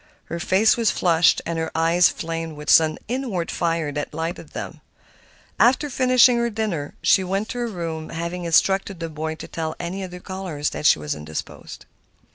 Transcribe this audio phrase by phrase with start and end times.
[0.29, 4.81] Her face was flushed and her eyes flamed with some inward fire that lighted them.
[5.59, 9.75] After finishing her dinner she went to her room, having instructed the boy to tell
[9.79, 11.85] any other callers that she was indisposed.